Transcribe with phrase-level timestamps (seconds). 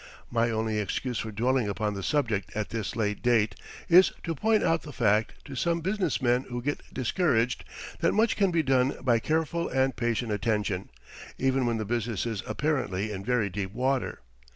[0.31, 3.49] My only excuse for dwelling upon the subject at this late day
[3.87, 7.63] is to point out the fact to some business men who get discouraged
[7.99, 10.89] that much can be done by careful and patient attention,
[11.37, 14.21] even when the business is apparently in very deep water.